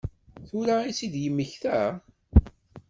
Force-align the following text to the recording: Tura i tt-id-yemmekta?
Tura 0.47 0.75
i 0.83 0.91
tt-id-yemmekta? 0.93 1.79